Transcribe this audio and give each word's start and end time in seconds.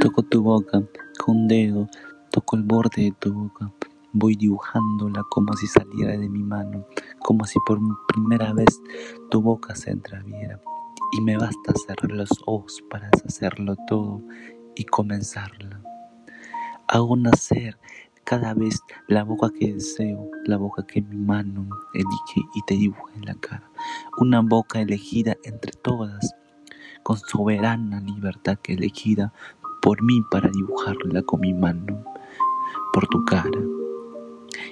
Toco 0.00 0.22
tu 0.22 0.42
boca 0.42 0.82
con 1.18 1.36
un 1.36 1.48
dedo, 1.48 1.86
toco 2.30 2.56
el 2.56 2.62
borde 2.62 3.02
de 3.02 3.12
tu 3.12 3.34
boca. 3.34 3.70
Voy 4.14 4.34
dibujándola 4.34 5.22
como 5.28 5.52
si 5.54 5.66
saliera 5.66 6.16
de 6.16 6.26
mi 6.26 6.42
mano, 6.42 6.86
como 7.18 7.44
si 7.44 7.58
por 7.66 7.78
primera 8.08 8.54
vez 8.54 8.80
tu 9.30 9.42
boca 9.42 9.74
se 9.76 9.90
entreviera. 9.90 10.58
Y 11.12 11.20
me 11.20 11.36
basta 11.36 11.74
cerrar 11.86 12.12
los 12.12 12.30
ojos 12.46 12.82
para 12.88 13.10
deshacerlo 13.10 13.76
todo 13.86 14.22
y 14.74 14.84
comenzarla. 14.84 15.82
Hago 16.88 17.14
nacer 17.16 17.78
cada 18.24 18.54
vez 18.54 18.80
la 19.06 19.22
boca 19.22 19.50
que 19.50 19.74
deseo, 19.74 20.30
la 20.46 20.56
boca 20.56 20.86
que 20.86 21.02
mi 21.02 21.16
mano 21.16 21.68
elige 21.92 22.48
y 22.54 22.62
te 22.62 22.74
dibuja 22.74 23.12
en 23.16 23.26
la 23.26 23.34
cara. 23.34 23.70
Una 24.16 24.40
boca 24.40 24.80
elegida 24.80 25.36
entre 25.44 25.72
todas, 25.72 26.34
con 27.02 27.18
soberana 27.18 28.00
libertad 28.00 28.58
que 28.62 28.74
elegida 28.74 29.32
por 29.90 30.04
mí 30.04 30.22
para 30.30 30.48
dibujarla 30.50 31.20
con 31.22 31.40
mi 31.40 31.52
mano, 31.52 32.04
por 32.92 33.08
tu 33.08 33.24
cara. 33.24 33.60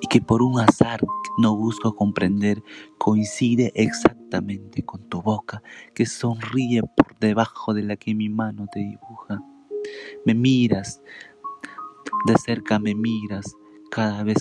Y 0.00 0.06
que 0.06 0.22
por 0.22 0.42
un 0.42 0.58
azar 0.58 1.00
no 1.36 1.54
busco 1.54 1.94
comprender, 1.94 2.62
coincide 2.96 3.72
exactamente 3.74 4.82
con 4.82 5.06
tu 5.10 5.20
boca 5.20 5.62
que 5.94 6.06
sonríe 6.06 6.80
por 6.96 7.18
debajo 7.20 7.74
de 7.74 7.82
la 7.82 7.96
que 7.96 8.14
mi 8.14 8.30
mano 8.30 8.64
te 8.72 8.80
dibuja. 8.80 9.38
Me 10.24 10.32
miras, 10.32 11.02
de 12.26 12.34
cerca 12.38 12.78
me 12.78 12.94
miras, 12.94 13.54
cada 13.90 14.24
vez 14.24 14.38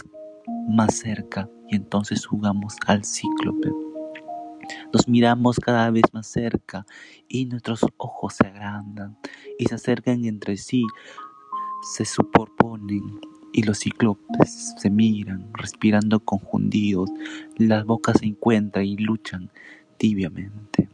más 0.70 0.96
cerca, 0.96 1.50
y 1.68 1.76
entonces 1.76 2.26
jugamos 2.26 2.78
al 2.88 3.04
cíclope. 3.04 3.91
Nos 4.94 5.08
miramos 5.08 5.60
cada 5.60 5.90
vez 5.92 6.04
más 6.14 6.28
cerca 6.28 6.86
y 7.28 7.46
nuestros 7.46 7.86
ojos 7.98 8.36
se 8.36 8.48
agrandan 8.48 9.18
y 9.58 9.66
se 9.66 9.76
acercan 9.76 10.26
entre 10.26 10.58
sí, 10.58 10.84
se 11.96 12.06
superponen 12.06 13.20
y 13.54 13.64
los 13.64 13.80
cíclopes 13.80 14.76
se 14.78 14.90
miran, 14.90 15.50
respirando 15.54 16.20
confundidos, 16.20 17.10
las 17.58 17.86
bocas 17.86 18.20
se 18.20 18.26
encuentran 18.26 18.86
y 18.86 18.98
luchan 18.98 19.50
tibiamente, 19.98 20.90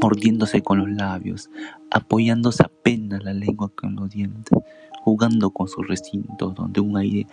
mordiéndose 0.00 0.62
con 0.62 0.78
los 0.78 0.90
labios, 0.90 1.50
apoyándose 1.90 2.62
apenas 2.64 3.24
la 3.24 3.32
lengua 3.32 3.70
con 3.74 3.96
los 3.96 4.10
dientes, 4.10 4.58
jugando 5.02 5.50
con 5.50 5.68
sus 5.68 5.86
recintos 5.86 6.54
donde 6.54 6.80
un 6.80 6.96
aire 6.96 7.26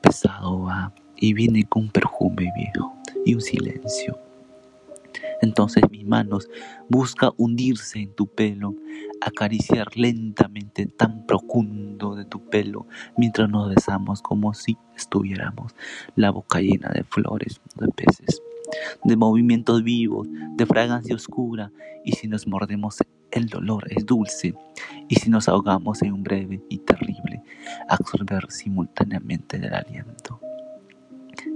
pesado 0.00 0.62
va 0.62 0.92
y 1.16 1.32
viene 1.34 1.64
con 1.64 1.84
un 1.84 1.90
perfume 1.90 2.52
viejo 2.56 2.99
y 3.24 3.34
un 3.34 3.40
silencio. 3.40 4.18
Entonces 5.42 5.82
mis 5.90 6.04
manos 6.04 6.48
busca 6.88 7.32
hundirse 7.36 8.00
en 8.00 8.12
tu 8.12 8.26
pelo, 8.26 8.74
acariciar 9.20 9.96
lentamente 9.96 10.86
tan 10.86 11.26
profundo 11.26 12.14
de 12.14 12.24
tu 12.24 12.40
pelo, 12.48 12.86
mientras 13.16 13.48
nos 13.48 13.74
besamos 13.74 14.22
como 14.22 14.54
si 14.54 14.76
estuviéramos 14.96 15.74
la 16.16 16.30
boca 16.30 16.60
llena 16.60 16.90
de 16.90 17.04
flores, 17.04 17.60
de 17.76 17.88
peces, 17.88 18.42
de 19.04 19.16
movimientos 19.16 19.82
vivos, 19.82 20.28
de 20.56 20.66
fragancia 20.66 21.14
oscura, 21.14 21.72
y 22.04 22.12
si 22.12 22.28
nos 22.28 22.46
mordemos 22.46 22.98
el 23.30 23.46
dolor 23.46 23.86
es 23.90 24.04
dulce, 24.04 24.54
y 25.08 25.14
si 25.16 25.30
nos 25.30 25.48
ahogamos 25.48 26.02
en 26.02 26.12
un 26.12 26.22
breve 26.22 26.60
y 26.68 26.78
terrible 26.78 27.42
absorber 27.88 28.50
simultáneamente 28.50 29.58
del 29.58 29.74
aliento. 29.74 30.40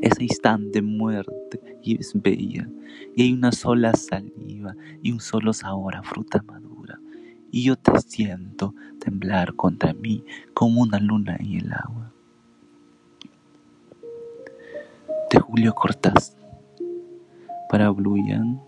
Ese 0.01 0.25
instante 0.25 0.83
muerte 0.83 1.79
y 1.83 1.99
es 2.01 2.13
bella, 2.15 2.69
y 3.17 3.23
hay 3.23 3.33
una 3.33 3.53
sola 3.53 3.93
saliva 3.95 4.75
y 5.03 5.13
un 5.13 5.21
solo 5.21 5.53
sabor 5.53 5.97
a 5.97 6.03
fruta 6.03 6.43
madura, 6.47 6.99
y 7.51 7.65
yo 7.65 7.77
te 7.77 7.99
siento 8.01 8.75
temblar 8.99 9.55
contra 9.55 9.93
mí 9.93 10.25
como 10.55 10.83
una 10.83 10.99
luna 10.99 11.37
en 11.39 11.53
el 11.53 11.73
agua. 11.73 12.13
De 15.31 15.41
Julio 15.41 15.75
Cortázar. 15.75 16.43
Para 17.69 17.91
Bluyan 17.91 18.61